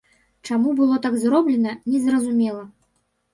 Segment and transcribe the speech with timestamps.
[0.49, 2.63] Чаму было так зроблена, незразумела.